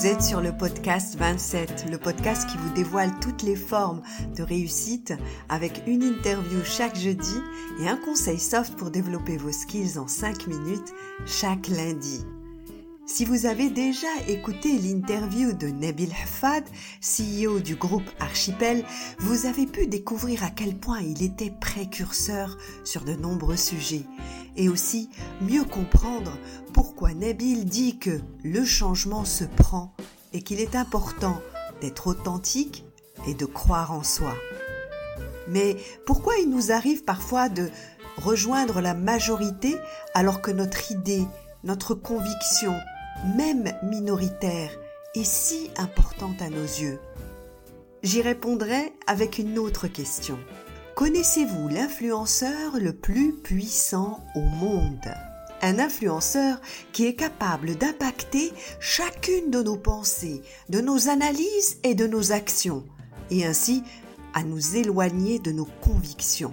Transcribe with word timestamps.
Vous 0.00 0.06
êtes 0.06 0.22
sur 0.22 0.40
le 0.40 0.56
podcast 0.56 1.16
27, 1.16 1.86
le 1.90 1.98
podcast 1.98 2.48
qui 2.48 2.56
vous 2.56 2.72
dévoile 2.72 3.10
toutes 3.20 3.42
les 3.42 3.54
formes 3.54 4.00
de 4.34 4.42
réussite 4.42 5.12
avec 5.50 5.82
une 5.86 6.02
interview 6.02 6.64
chaque 6.64 6.96
jeudi 6.96 7.36
et 7.82 7.86
un 7.88 7.98
conseil 7.98 8.38
soft 8.38 8.76
pour 8.76 8.90
développer 8.90 9.36
vos 9.36 9.52
skills 9.52 9.98
en 9.98 10.08
5 10.08 10.46
minutes 10.46 10.94
chaque 11.26 11.68
lundi. 11.68 12.24
Si 13.12 13.24
vous 13.24 13.44
avez 13.44 13.70
déjà 13.70 14.06
écouté 14.28 14.78
l'interview 14.78 15.52
de 15.52 15.66
Nabil 15.66 16.12
Hafad, 16.22 16.62
CEO 17.00 17.58
du 17.58 17.74
groupe 17.74 18.08
Archipel, 18.20 18.84
vous 19.18 19.46
avez 19.46 19.66
pu 19.66 19.88
découvrir 19.88 20.44
à 20.44 20.50
quel 20.50 20.76
point 20.76 21.00
il 21.00 21.20
était 21.20 21.50
précurseur 21.50 22.56
sur 22.84 23.02
de 23.02 23.14
nombreux 23.14 23.56
sujets 23.56 24.04
et 24.56 24.68
aussi 24.68 25.10
mieux 25.40 25.64
comprendre 25.64 26.30
pourquoi 26.72 27.12
Nabil 27.12 27.64
dit 27.64 27.98
que 27.98 28.20
le 28.44 28.64
changement 28.64 29.24
se 29.24 29.42
prend 29.44 29.92
et 30.32 30.42
qu'il 30.42 30.60
est 30.60 30.76
important 30.76 31.42
d'être 31.80 32.06
authentique 32.06 32.84
et 33.26 33.34
de 33.34 33.44
croire 33.44 33.90
en 33.90 34.04
soi. 34.04 34.36
Mais 35.48 35.76
pourquoi 36.06 36.34
il 36.38 36.48
nous 36.48 36.70
arrive 36.70 37.02
parfois 37.02 37.48
de 37.48 37.70
rejoindre 38.18 38.80
la 38.80 38.94
majorité 38.94 39.76
alors 40.14 40.40
que 40.40 40.52
notre 40.52 40.92
idée, 40.92 41.24
notre 41.64 41.94
conviction, 41.94 42.76
même 43.36 43.72
minoritaire, 43.82 44.70
est 45.14 45.24
si 45.24 45.70
importante 45.76 46.40
à 46.40 46.50
nos 46.50 46.62
yeux 46.62 47.00
J'y 48.02 48.22
répondrai 48.22 48.94
avec 49.06 49.38
une 49.38 49.58
autre 49.58 49.86
question. 49.86 50.38
Connaissez-vous 50.94 51.68
l'influenceur 51.68 52.78
le 52.80 52.94
plus 52.94 53.34
puissant 53.34 54.20
au 54.34 54.40
monde? 54.40 55.12
Un 55.60 55.78
influenceur 55.78 56.62
qui 56.92 57.04
est 57.04 57.14
capable 57.14 57.76
d'impacter 57.76 58.54
chacune 58.80 59.50
de 59.50 59.62
nos 59.62 59.76
pensées, 59.76 60.40
de 60.70 60.80
nos 60.80 61.10
analyses 61.10 61.78
et 61.82 61.94
de 61.94 62.06
nos 62.06 62.32
actions, 62.32 62.86
et 63.30 63.44
ainsi 63.44 63.82
à 64.32 64.44
nous 64.44 64.76
éloigner 64.76 65.38
de 65.38 65.52
nos 65.52 65.68
convictions. 65.82 66.52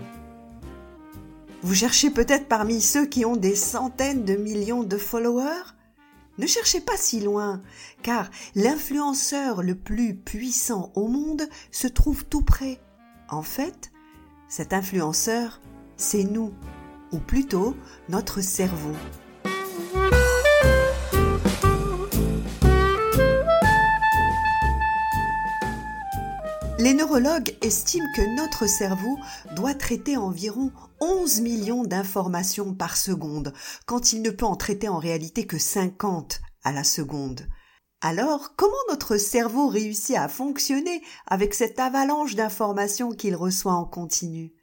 Vous 1.61 1.75
cherchez 1.75 2.09
peut-être 2.09 2.49
parmi 2.49 2.81
ceux 2.81 3.05
qui 3.05 3.23
ont 3.23 3.37
des 3.37 3.55
centaines 3.55 4.25
de 4.25 4.35
millions 4.35 4.83
de 4.83 4.97
followers? 4.97 5.76
Ne 6.37 6.45
cherchez 6.45 6.81
pas 6.81 6.97
si 6.97 7.19
loin, 7.19 7.61
car 8.03 8.29
l'influenceur 8.55 9.63
le 9.63 9.75
plus 9.75 10.15
puissant 10.15 10.91
au 10.95 11.07
monde 11.07 11.43
se 11.71 11.87
trouve 11.87 12.25
tout 12.25 12.43
près. 12.43 12.79
En 13.29 13.41
fait, 13.41 13.91
cet 14.47 14.71
influenceur, 14.71 15.61
c'est 15.97 16.23
nous, 16.23 16.53
ou 17.11 17.17
plutôt 17.17 17.75
notre 18.09 18.41
cerveau. 18.41 18.93
Les 26.79 26.93
neurologues 26.93 27.57
estiment 27.61 28.05
que 28.15 28.35
notre 28.35 28.67
cerveau 28.67 29.17
doit 29.55 29.73
traiter 29.73 30.15
environ 30.15 30.71
11 31.01 31.41
millions 31.41 31.83
d'informations 31.83 32.75
par 32.75 32.97
seconde, 32.97 33.51
quand 33.87 34.13
il 34.13 34.21
ne 34.21 34.29
peut 34.29 34.45
en 34.45 34.55
traiter 34.55 34.87
en 34.87 34.99
réalité 34.99 35.47
que 35.47 35.57
50 35.57 36.39
à 36.63 36.71
la 36.71 36.83
seconde. 36.83 37.47
Alors, 37.99 38.55
comment 38.55 38.75
notre 38.89 39.17
cerveau 39.17 39.67
réussit 39.67 40.17
à 40.17 40.27
fonctionner 40.27 41.01
avec 41.25 41.55
cette 41.55 41.79
avalanche 41.79 42.35
d'informations 42.35 43.11
qu'il 43.11 43.35
reçoit 43.35 43.73
en 43.73 43.85
continu? 43.85 44.53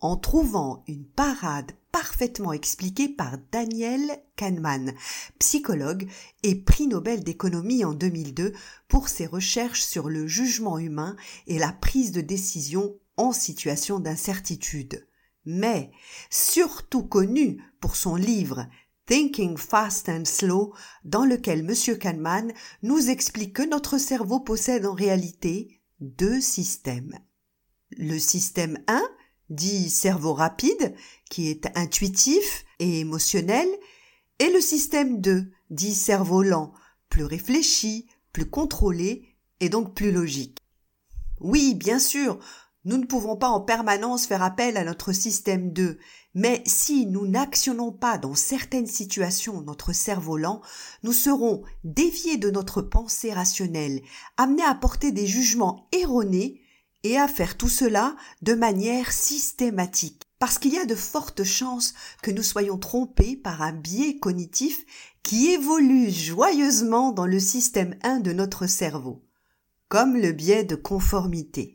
En 0.00 0.16
trouvant 0.16 0.84
une 0.88 1.06
parade 1.06 1.72
parfaitement 1.96 2.52
expliquée 2.52 3.08
par 3.08 3.38
Daniel 3.52 4.22
Kahneman, 4.36 4.92
psychologue 5.38 6.06
et 6.42 6.54
prix 6.54 6.88
Nobel 6.88 7.24
d'économie 7.24 7.86
en 7.86 7.94
2002 7.94 8.52
pour 8.86 9.08
ses 9.08 9.24
recherches 9.24 9.80
sur 9.80 10.10
le 10.10 10.26
jugement 10.26 10.78
humain 10.78 11.16
et 11.46 11.58
la 11.58 11.72
prise 11.72 12.12
de 12.12 12.20
décision 12.20 12.98
en 13.16 13.32
situation 13.32 13.98
d'incertitude. 13.98 15.08
Mais, 15.46 15.90
surtout 16.28 17.02
connu 17.02 17.62
pour 17.80 17.96
son 17.96 18.14
livre 18.14 18.66
Thinking 19.06 19.56
Fast 19.56 20.10
and 20.10 20.26
Slow, 20.26 20.74
dans 21.06 21.24
lequel 21.24 21.60
M. 21.60 21.98
Kahneman 21.98 22.52
nous 22.82 23.08
explique 23.08 23.54
que 23.54 23.66
notre 23.66 23.96
cerveau 23.96 24.40
possède 24.40 24.84
en 24.84 24.92
réalité 24.92 25.80
deux 26.00 26.42
systèmes. 26.42 27.18
Le 27.92 28.18
système 28.18 28.78
1, 28.86 29.02
dit 29.50 29.90
cerveau 29.90 30.34
rapide, 30.34 30.94
qui 31.30 31.48
est 31.48 31.66
intuitif 31.76 32.64
et 32.78 33.00
émotionnel, 33.00 33.68
et 34.38 34.50
le 34.50 34.60
système 34.60 35.20
2, 35.20 35.50
dit 35.70 35.94
cerveau 35.94 36.42
lent, 36.42 36.72
plus 37.08 37.24
réfléchi, 37.24 38.06
plus 38.32 38.48
contrôlé 38.48 39.24
et 39.60 39.68
donc 39.68 39.94
plus 39.94 40.12
logique. 40.12 40.58
Oui, 41.40 41.74
bien 41.74 41.98
sûr, 41.98 42.38
nous 42.84 42.98
ne 42.98 43.06
pouvons 43.06 43.36
pas 43.36 43.48
en 43.48 43.60
permanence 43.60 44.26
faire 44.26 44.42
appel 44.42 44.76
à 44.76 44.84
notre 44.84 45.12
système 45.12 45.72
2, 45.72 45.98
mais 46.34 46.62
si 46.66 47.06
nous 47.06 47.26
n'actionnons 47.26 47.92
pas 47.92 48.18
dans 48.18 48.34
certaines 48.34 48.86
situations 48.86 49.62
notre 49.62 49.92
cerveau 49.92 50.36
lent, 50.36 50.60
nous 51.02 51.12
serons 51.12 51.62
déviés 51.82 52.36
de 52.36 52.50
notre 52.50 52.82
pensée 52.82 53.32
rationnelle, 53.32 54.02
amenés 54.36 54.62
à 54.62 54.74
porter 54.74 55.12
des 55.12 55.26
jugements 55.26 55.88
erronés 55.92 56.60
et 57.10 57.18
à 57.18 57.28
faire 57.28 57.56
tout 57.56 57.68
cela 57.68 58.16
de 58.42 58.54
manière 58.54 59.12
systématique. 59.12 60.22
Parce 60.38 60.58
qu'il 60.58 60.74
y 60.74 60.78
a 60.78 60.84
de 60.84 60.94
fortes 60.94 61.44
chances 61.44 61.94
que 62.22 62.30
nous 62.30 62.42
soyons 62.42 62.78
trompés 62.78 63.36
par 63.36 63.62
un 63.62 63.72
biais 63.72 64.18
cognitif 64.18 64.84
qui 65.22 65.48
évolue 65.48 66.10
joyeusement 66.10 67.12
dans 67.12 67.26
le 67.26 67.40
système 67.40 67.96
1 68.02 68.20
de 68.20 68.32
notre 68.32 68.66
cerveau, 68.66 69.24
comme 69.88 70.16
le 70.16 70.32
biais 70.32 70.64
de 70.64 70.76
conformité. 70.76 71.74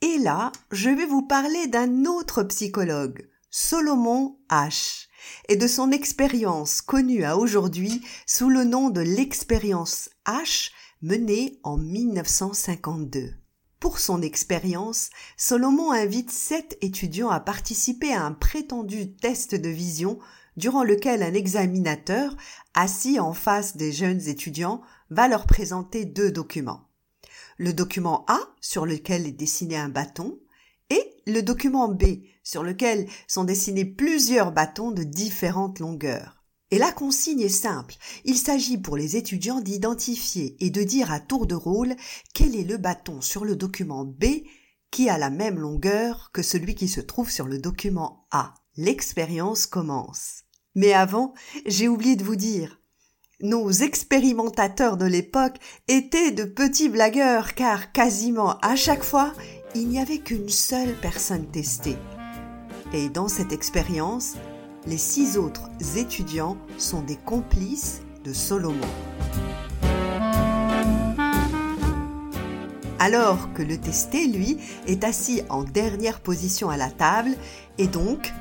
Et 0.00 0.18
là, 0.18 0.52
je 0.70 0.88
vais 0.88 1.06
vous 1.06 1.22
parler 1.22 1.66
d'un 1.66 2.06
autre 2.06 2.42
psychologue, 2.44 3.28
Solomon 3.50 4.38
H, 4.48 5.08
et 5.48 5.56
de 5.56 5.66
son 5.66 5.90
expérience 5.90 6.80
connue 6.80 7.24
à 7.24 7.36
aujourd'hui 7.36 8.02
sous 8.26 8.48
le 8.48 8.64
nom 8.64 8.88
de 8.88 9.00
l'expérience 9.00 10.08
H 10.26 10.70
menée 11.02 11.60
en 11.64 11.76
1952. 11.76 13.34
Pour 13.80 13.98
son 13.98 14.22
expérience, 14.22 15.10
Solomon 15.36 15.92
invite 15.92 16.30
sept 16.30 16.76
étudiants 16.80 17.30
à 17.30 17.40
participer 17.40 18.12
à 18.12 18.24
un 18.24 18.32
prétendu 18.32 19.14
test 19.14 19.54
de 19.54 19.68
vision 19.68 20.18
durant 20.56 20.82
lequel 20.82 21.22
un 21.22 21.34
examinateur, 21.34 22.36
assis 22.74 23.20
en 23.20 23.32
face 23.32 23.76
des 23.76 23.92
jeunes 23.92 24.28
étudiants, 24.28 24.82
va 25.10 25.28
leur 25.28 25.46
présenter 25.46 26.04
deux 26.04 26.32
documents 26.32 26.88
le 27.58 27.72
document 27.72 28.24
A 28.28 28.38
sur 28.60 28.86
lequel 28.86 29.26
est 29.26 29.32
dessiné 29.32 29.76
un 29.76 29.88
bâton 29.88 30.38
et 30.90 31.02
le 31.26 31.42
document 31.42 31.88
B 31.88 32.22
sur 32.42 32.62
lequel 32.62 33.08
sont 33.26 33.44
dessinés 33.44 33.84
plusieurs 33.84 34.52
bâtons 34.52 34.92
de 34.92 35.02
différentes 35.02 35.80
longueurs. 35.80 36.37
Et 36.70 36.78
la 36.78 36.92
consigne 36.92 37.40
est 37.40 37.48
simple. 37.48 37.94
Il 38.24 38.36
s'agit 38.36 38.76
pour 38.76 38.96
les 38.96 39.16
étudiants 39.16 39.60
d'identifier 39.60 40.56
et 40.60 40.70
de 40.70 40.82
dire 40.82 41.10
à 41.10 41.20
tour 41.20 41.46
de 41.46 41.54
rôle 41.54 41.94
quel 42.34 42.54
est 42.54 42.64
le 42.64 42.76
bâton 42.76 43.20
sur 43.20 43.44
le 43.44 43.56
document 43.56 44.04
B 44.04 44.24
qui 44.90 45.08
a 45.08 45.18
la 45.18 45.30
même 45.30 45.58
longueur 45.58 46.30
que 46.32 46.42
celui 46.42 46.74
qui 46.74 46.88
se 46.88 47.00
trouve 47.00 47.30
sur 47.30 47.46
le 47.46 47.58
document 47.58 48.26
A. 48.30 48.54
L'expérience 48.76 49.66
commence. 49.66 50.44
Mais 50.74 50.92
avant, 50.92 51.34
j'ai 51.66 51.88
oublié 51.88 52.16
de 52.16 52.24
vous 52.24 52.36
dire, 52.36 52.80
nos 53.40 53.70
expérimentateurs 53.70 54.96
de 54.96 55.06
l'époque 55.06 55.58
étaient 55.88 56.32
de 56.32 56.44
petits 56.44 56.88
blagueurs 56.88 57.54
car 57.54 57.92
quasiment 57.92 58.58
à 58.58 58.76
chaque 58.76 59.04
fois, 59.04 59.32
il 59.74 59.88
n'y 59.88 60.00
avait 60.00 60.18
qu'une 60.18 60.48
seule 60.48 60.94
personne 61.00 61.46
testée. 61.50 61.96
Et 62.92 63.08
dans 63.08 63.28
cette 63.28 63.52
expérience, 63.52 64.34
les 64.88 64.96
six 64.96 65.36
autres 65.36 65.68
étudiants 65.96 66.56
sont 66.78 67.02
des 67.02 67.16
complices 67.16 68.00
de 68.24 68.32
Solomon. 68.32 68.88
Alors 72.98 73.52
que 73.52 73.62
le 73.62 73.78
testé, 73.78 74.26
lui, 74.26 74.56
est 74.86 75.04
assis 75.04 75.42
en 75.50 75.62
dernière 75.62 76.20
position 76.20 76.70
à 76.70 76.78
la 76.78 76.90
table 76.90 77.36
et 77.76 77.86
donc 77.86 78.32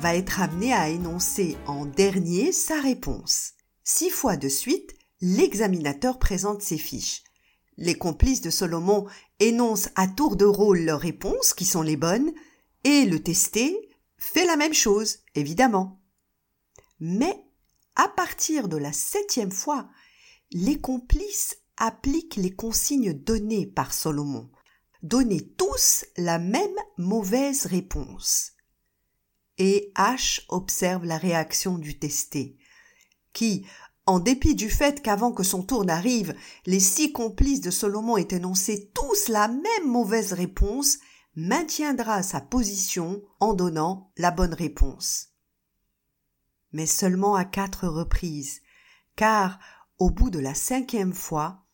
va 0.00 0.14
être 0.14 0.40
amené 0.40 0.72
à 0.72 0.88
énoncer 0.88 1.56
en 1.66 1.86
dernier 1.86 2.52
sa 2.52 2.80
réponse. 2.80 3.54
Six 3.82 4.10
fois 4.10 4.36
de 4.36 4.48
suite, 4.48 4.94
l'examinateur 5.20 6.20
présente 6.20 6.62
ses 6.62 6.78
fiches. 6.78 7.24
Les 7.78 7.96
complices 7.96 8.42
de 8.42 8.50
Solomon 8.50 9.06
énoncent 9.40 9.90
à 9.96 10.06
tour 10.06 10.36
de 10.36 10.44
rôle 10.44 10.80
leurs 10.82 11.00
réponses, 11.00 11.52
qui 11.52 11.64
sont 11.64 11.82
les 11.82 11.96
bonnes, 11.96 12.30
et 12.84 13.04
le 13.04 13.20
testé 13.20 13.86
fait 14.18 14.44
la 14.44 14.56
même 14.56 14.74
chose, 14.74 15.18
évidemment. 15.34 16.00
Mais, 17.00 17.44
à 17.94 18.08
partir 18.08 18.68
de 18.68 18.76
la 18.76 18.92
septième 18.92 19.52
fois, 19.52 19.88
les 20.50 20.78
complices 20.80 21.56
appliquent 21.76 22.36
les 22.36 22.54
consignes 22.54 23.12
données 23.12 23.66
par 23.66 23.92
Solomon. 23.92 24.50
donnez 25.02 25.46
tous 25.56 26.04
la 26.16 26.38
même 26.38 26.76
mauvaise 26.96 27.66
réponse. 27.66 28.52
Et 29.58 29.92
H 29.94 30.42
observe 30.48 31.04
la 31.04 31.18
réaction 31.18 31.78
du 31.78 31.98
testé, 31.98 32.56
qui, 33.32 33.66
en 34.06 34.20
dépit 34.20 34.54
du 34.54 34.70
fait 34.70 35.02
qu'avant 35.02 35.32
que 35.32 35.42
son 35.42 35.62
tour 35.62 35.84
n'arrive, 35.84 36.34
les 36.64 36.80
six 36.80 37.12
complices 37.12 37.60
de 37.60 37.70
Solomon 37.70 38.16
aient 38.16 38.34
énoncé 38.34 38.90
tous 38.94 39.28
la 39.28 39.48
même 39.48 39.86
mauvaise 39.86 40.32
réponse, 40.32 40.98
maintiendra 41.36 42.22
sa 42.22 42.40
position 42.40 43.22
en 43.40 43.52
donnant 43.52 44.10
la 44.16 44.30
bonne 44.30 44.54
réponse. 44.54 45.28
Mais 46.72 46.86
seulement 46.86 47.34
à 47.34 47.44
quatre 47.44 47.86
reprises, 47.86 48.62
car 49.16 49.58
au 49.98 50.10
bout 50.10 50.30
de 50.30 50.38
la 50.38 50.54
cinquième 50.54 51.12
fois, 51.12 51.66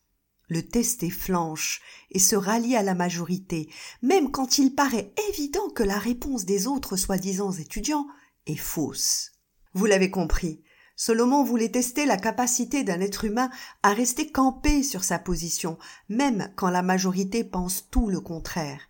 le 0.49 0.67
testé 0.67 1.09
flanche 1.09 1.81
et 2.11 2.19
se 2.19 2.35
rallie 2.35 2.75
à 2.75 2.83
la 2.83 2.93
majorité, 2.93 3.69
même 4.01 4.31
quand 4.31 4.57
il 4.57 4.75
paraît 4.75 5.13
évident 5.29 5.69
que 5.69 5.83
la 5.83 5.97
réponse 5.97 6.45
des 6.45 6.67
autres 6.67 6.97
soi-disant 6.97 7.53
étudiants 7.53 8.07
est 8.45 8.57
fausse. 8.57 9.31
Vous 9.73 9.85
l'avez 9.85 10.11
compris, 10.11 10.61
Solomon 10.95 11.43
voulait 11.43 11.71
tester 11.71 12.05
la 12.05 12.17
capacité 12.17 12.83
d'un 12.83 12.99
être 12.99 13.25
humain 13.25 13.49
à 13.81 13.93
rester 13.93 14.29
campé 14.29 14.83
sur 14.83 15.03
sa 15.03 15.17
position, 15.19 15.77
même 16.09 16.51
quand 16.55 16.69
la 16.69 16.83
majorité 16.83 17.43
pense 17.43 17.89
tout 17.89 18.07
le 18.07 18.19
contraire, 18.19 18.89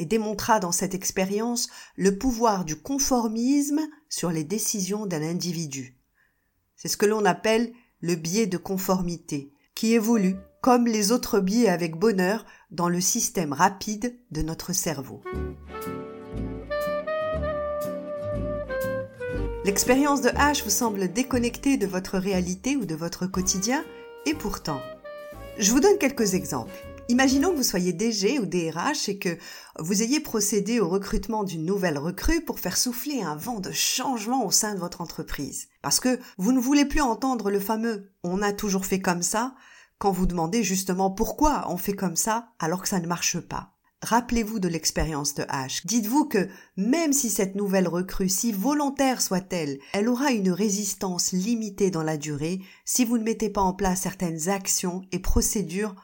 et 0.00 0.06
démontra 0.06 0.60
dans 0.60 0.72
cette 0.72 0.94
expérience 0.94 1.68
le 1.94 2.16
pouvoir 2.16 2.64
du 2.64 2.74
conformisme 2.74 3.82
sur 4.08 4.30
les 4.30 4.44
décisions 4.44 5.04
d'un 5.04 5.22
individu. 5.22 5.98
C'est 6.74 6.88
ce 6.88 6.96
que 6.96 7.04
l'on 7.04 7.26
appelle 7.26 7.70
le 8.00 8.14
biais 8.14 8.46
de 8.46 8.56
conformité, 8.56 9.52
qui 9.74 9.92
évolue 9.92 10.36
comme 10.62 10.86
les 10.86 11.12
autres 11.12 11.38
biais 11.38 11.68
avec 11.68 11.96
bonheur 11.96 12.46
dans 12.70 12.88
le 12.88 13.00
système 13.02 13.52
rapide 13.52 14.18
de 14.30 14.40
notre 14.40 14.72
cerveau. 14.72 15.22
L'expérience 19.66 20.22
de 20.22 20.30
H 20.30 20.64
vous 20.64 20.70
semble 20.70 21.12
déconnectée 21.12 21.76
de 21.76 21.86
votre 21.86 22.16
réalité 22.16 22.74
ou 22.76 22.86
de 22.86 22.94
votre 22.94 23.26
quotidien, 23.26 23.84
et 24.24 24.32
pourtant. 24.32 24.80
Je 25.58 25.70
vous 25.72 25.80
donne 25.80 25.98
quelques 25.98 26.32
exemples. 26.32 26.72
Imaginons 27.10 27.50
que 27.50 27.56
vous 27.56 27.64
soyez 27.64 27.92
DG 27.92 28.38
ou 28.38 28.46
DRH 28.46 29.08
et 29.08 29.18
que 29.18 29.36
vous 29.80 30.00
ayez 30.00 30.20
procédé 30.20 30.78
au 30.78 30.88
recrutement 30.88 31.42
d'une 31.42 31.64
nouvelle 31.64 31.98
recrue 31.98 32.40
pour 32.40 32.60
faire 32.60 32.76
souffler 32.76 33.20
un 33.20 33.34
vent 33.34 33.58
de 33.58 33.72
changement 33.72 34.46
au 34.46 34.52
sein 34.52 34.74
de 34.74 34.78
votre 34.78 35.00
entreprise. 35.00 35.66
Parce 35.82 35.98
que 35.98 36.20
vous 36.38 36.52
ne 36.52 36.60
voulez 36.60 36.84
plus 36.84 37.00
entendre 37.00 37.50
le 37.50 37.58
fameux 37.58 38.12
on 38.22 38.42
a 38.42 38.52
toujours 38.52 38.86
fait 38.86 39.00
comme 39.00 39.22
ça 39.22 39.56
quand 39.98 40.12
vous 40.12 40.26
demandez 40.26 40.62
justement 40.62 41.10
pourquoi 41.10 41.66
on 41.68 41.76
fait 41.76 41.94
comme 41.94 42.14
ça 42.14 42.50
alors 42.60 42.80
que 42.80 42.88
ça 42.88 43.00
ne 43.00 43.08
marche 43.08 43.40
pas. 43.40 43.72
Rappelez-vous 44.02 44.60
de 44.60 44.68
l'expérience 44.68 45.34
de 45.34 45.42
H. 45.42 45.84
Dites-vous 45.86 46.26
que 46.26 46.48
même 46.76 47.12
si 47.12 47.28
cette 47.28 47.56
nouvelle 47.56 47.88
recrue, 47.88 48.28
si 48.28 48.52
volontaire 48.52 49.20
soit-elle, 49.20 49.80
elle 49.94 50.08
aura 50.08 50.30
une 50.30 50.52
résistance 50.52 51.32
limitée 51.32 51.90
dans 51.90 52.04
la 52.04 52.16
durée 52.16 52.60
si 52.84 53.04
vous 53.04 53.18
ne 53.18 53.24
mettez 53.24 53.50
pas 53.50 53.62
en 53.62 53.74
place 53.74 54.02
certaines 54.02 54.48
actions 54.48 55.02
et 55.10 55.18
procédures 55.18 55.96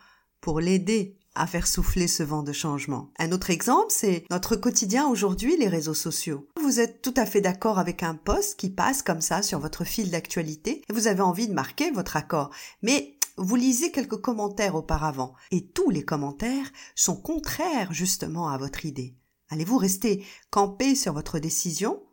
pour 0.46 0.60
l'aider 0.60 1.18
à 1.34 1.44
faire 1.48 1.66
souffler 1.66 2.06
ce 2.06 2.22
vent 2.22 2.44
de 2.44 2.52
changement. 2.52 3.10
Un 3.18 3.32
autre 3.32 3.50
exemple, 3.50 3.88
c'est 3.88 4.24
notre 4.30 4.54
quotidien 4.54 5.08
aujourd'hui, 5.08 5.56
les 5.56 5.66
réseaux 5.66 5.92
sociaux. 5.92 6.46
Vous 6.62 6.78
êtes 6.78 7.02
tout 7.02 7.14
à 7.16 7.26
fait 7.26 7.40
d'accord 7.40 7.80
avec 7.80 8.04
un 8.04 8.14
post 8.14 8.56
qui 8.56 8.70
passe 8.70 9.02
comme 9.02 9.20
ça 9.20 9.42
sur 9.42 9.58
votre 9.58 9.82
fil 9.82 10.08
d'actualité 10.08 10.84
et 10.88 10.92
vous 10.92 11.08
avez 11.08 11.22
envie 11.22 11.48
de 11.48 11.52
marquer 11.52 11.90
votre 11.90 12.16
accord. 12.16 12.50
Mais 12.80 13.18
vous 13.36 13.56
lisez 13.56 13.90
quelques 13.90 14.20
commentaires 14.20 14.76
auparavant 14.76 15.34
et 15.50 15.66
tous 15.66 15.90
les 15.90 16.04
commentaires 16.04 16.70
sont 16.94 17.16
contraires 17.16 17.92
justement 17.92 18.48
à 18.48 18.56
votre 18.56 18.86
idée. 18.86 19.16
Allez-vous 19.48 19.78
rester 19.78 20.24
campé 20.50 20.94
sur 20.94 21.12
votre 21.12 21.40
décision 21.40 22.04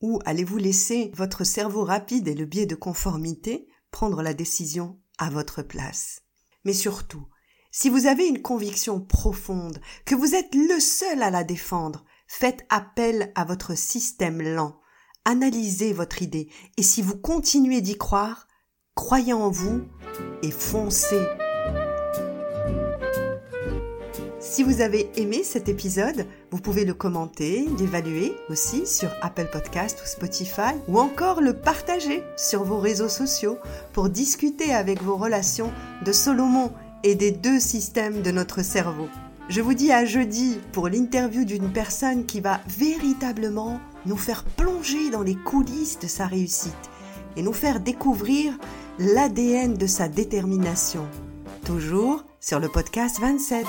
ou 0.00 0.20
allez-vous 0.24 0.56
laisser 0.56 1.12
votre 1.16 1.44
cerveau 1.44 1.84
rapide 1.84 2.28
et 2.28 2.34
le 2.34 2.46
biais 2.46 2.64
de 2.64 2.76
conformité 2.76 3.68
prendre 3.90 4.22
la 4.22 4.32
décision 4.32 4.98
à 5.18 5.28
votre 5.28 5.60
place? 5.60 6.22
Mais 6.64 6.72
surtout, 6.72 7.26
si 7.74 7.88
vous 7.88 8.06
avez 8.06 8.28
une 8.28 8.42
conviction 8.42 9.00
profonde, 9.00 9.80
que 10.04 10.14
vous 10.14 10.34
êtes 10.34 10.54
le 10.54 10.78
seul 10.78 11.22
à 11.22 11.30
la 11.30 11.42
défendre, 11.42 12.04
faites 12.28 12.66
appel 12.68 13.32
à 13.34 13.46
votre 13.46 13.76
système 13.76 14.42
lent. 14.42 14.78
Analysez 15.24 15.94
votre 15.94 16.20
idée 16.20 16.48
et 16.76 16.82
si 16.82 17.00
vous 17.00 17.16
continuez 17.16 17.80
d'y 17.80 17.96
croire, 17.96 18.46
croyez 18.94 19.32
en 19.32 19.50
vous 19.50 19.82
et 20.42 20.50
foncez. 20.50 21.22
Si 24.38 24.62
vous 24.62 24.82
avez 24.82 25.08
aimé 25.18 25.42
cet 25.42 25.70
épisode, 25.70 26.26
vous 26.50 26.60
pouvez 26.60 26.84
le 26.84 26.92
commenter, 26.92 27.66
l'évaluer 27.78 28.34
aussi 28.50 28.86
sur 28.86 29.08
Apple 29.22 29.48
Podcast 29.50 29.98
ou 30.02 30.06
Spotify 30.06 30.74
ou 30.88 30.98
encore 30.98 31.40
le 31.40 31.54
partager 31.54 32.22
sur 32.36 32.64
vos 32.64 32.78
réseaux 32.78 33.08
sociaux 33.08 33.56
pour 33.94 34.10
discuter 34.10 34.74
avec 34.74 35.00
vos 35.00 35.16
relations 35.16 35.72
de 36.04 36.12
Solomon 36.12 36.70
et 37.04 37.14
des 37.14 37.30
deux 37.30 37.60
systèmes 37.60 38.22
de 38.22 38.30
notre 38.30 38.62
cerveau. 38.62 39.08
Je 39.48 39.60
vous 39.60 39.74
dis 39.74 39.92
à 39.92 40.04
jeudi 40.04 40.58
pour 40.72 40.88
l'interview 40.88 41.44
d'une 41.44 41.72
personne 41.72 42.26
qui 42.26 42.40
va 42.40 42.60
véritablement 42.68 43.80
nous 44.06 44.16
faire 44.16 44.44
plonger 44.44 45.10
dans 45.10 45.22
les 45.22 45.34
coulisses 45.34 45.98
de 45.98 46.06
sa 46.06 46.26
réussite 46.26 46.72
et 47.36 47.42
nous 47.42 47.52
faire 47.52 47.80
découvrir 47.80 48.56
l'ADN 48.98 49.74
de 49.74 49.86
sa 49.86 50.08
détermination. 50.08 51.06
Toujours 51.64 52.24
sur 52.40 52.60
le 52.60 52.68
podcast 52.68 53.18
27. 53.20 53.66